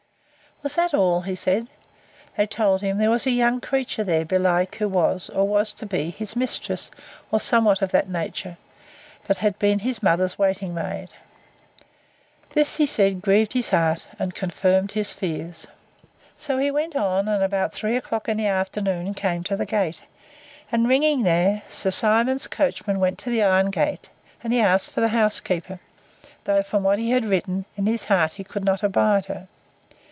Was 0.63 0.75
that 0.75 0.93
all? 0.93 1.21
he 1.21 1.33
said. 1.33 1.65
They 2.37 2.45
told 2.45 2.81
him, 2.81 2.99
there 2.99 3.09
was 3.09 3.25
a 3.25 3.31
young 3.31 3.59
creature 3.61 4.03
there, 4.03 4.23
belike 4.23 4.75
who 4.75 4.87
was, 4.87 5.27
or 5.31 5.47
was 5.47 5.73
to 5.73 5.87
be, 5.87 6.11
his 6.11 6.35
mistress, 6.35 6.91
or 7.31 7.39
somewhat 7.39 7.81
of 7.81 7.89
that 7.93 8.07
nature; 8.07 8.57
but 9.25 9.37
had 9.37 9.57
been 9.57 9.79
his 9.79 10.03
mother's 10.03 10.37
waiting 10.37 10.75
maid. 10.75 11.13
This, 12.51 12.75
he 12.75 12.85
said, 12.85 13.23
grieved 13.23 13.53
his 13.53 13.71
heart, 13.71 14.05
and 14.19 14.35
confirmed 14.35 14.91
his 14.91 15.13
fears. 15.13 15.65
So 16.37 16.59
he 16.59 16.69
went 16.69 16.95
on, 16.95 17.27
and 17.27 17.41
about 17.43 17.73
three 17.73 17.97
o'clock 17.97 18.29
in 18.29 18.37
the 18.37 18.45
afternoon 18.45 19.15
came 19.15 19.41
to 19.45 19.55
the 19.57 19.65
gate; 19.65 20.03
and, 20.71 20.87
ringing 20.87 21.23
there, 21.23 21.63
Sir 21.69 21.89
Simon's 21.89 22.45
coachman 22.45 22.99
went 22.99 23.17
to 23.17 23.31
the 23.31 23.41
iron 23.41 23.71
gate; 23.71 24.11
and 24.43 24.53
he 24.53 24.59
asked 24.59 24.91
for 24.91 25.01
the 25.01 25.07
housekeeper; 25.09 25.79
though, 26.43 26.61
from 26.61 26.83
what 26.83 26.99
I 26.99 27.05
had 27.05 27.25
written, 27.25 27.65
in 27.77 27.87
his 27.87 28.03
heart 28.03 28.33
he 28.33 28.43
could 28.43 28.63
not 28.63 28.83
abide 28.83 29.25
her. 29.25 29.47